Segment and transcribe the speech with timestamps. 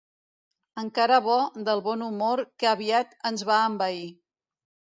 [0.83, 1.35] Encara bo
[1.67, 4.05] del bon humor que aviat ens va envair.